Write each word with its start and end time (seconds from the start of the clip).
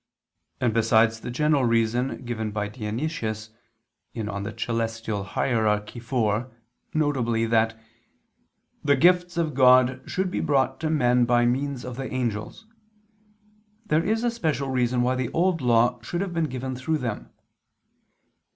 And 0.59 0.73
besides 0.73 1.19
the 1.19 1.29
general 1.29 1.63
reason 1.63 2.25
given 2.25 2.49
by 2.49 2.69
Dionysius 2.69 3.51
(Coel. 4.15 4.25
Hier. 4.25 5.65
iv), 5.67 5.85
viz. 5.93 7.49
that 7.51 7.75
"the 8.83 8.95
gifts 8.95 9.37
of 9.37 9.53
God 9.53 10.01
should 10.07 10.31
be 10.31 10.39
brought 10.39 10.79
to 10.79 10.89
men 10.89 11.25
by 11.25 11.45
means 11.45 11.85
of 11.85 11.97
the 11.97 12.11
angels," 12.11 12.65
there 13.85 14.03
is 14.03 14.23
a 14.23 14.31
special 14.31 14.71
reason 14.71 15.03
why 15.03 15.13
the 15.13 15.29
Old 15.33 15.61
Law 15.61 16.01
should 16.01 16.21
have 16.21 16.33
been 16.33 16.49
given 16.49 16.75
through 16.75 16.97
them. 16.97 17.29